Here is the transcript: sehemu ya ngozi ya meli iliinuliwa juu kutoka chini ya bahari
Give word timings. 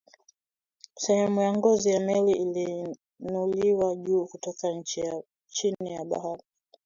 sehemu 1.03 1.41
ya 1.41 1.53
ngozi 1.53 1.89
ya 1.89 1.99
meli 1.99 2.31
iliinuliwa 2.31 3.95
juu 3.95 4.25
kutoka 4.25 4.67
chini 5.47 5.91
ya 5.93 6.05
bahari 6.05 6.43